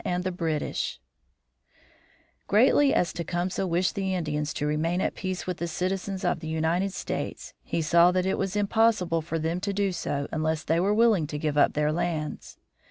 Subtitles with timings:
[0.03, 0.99] TECUMSEH AND THE BRITISH
[2.47, 6.47] Greatly as Tecumseh wished the Indians to remain at peace with the citizens of the
[6.47, 10.79] United States, he saw that it was impossible for them to do so unless they
[10.79, 12.57] were willing to give up their lands.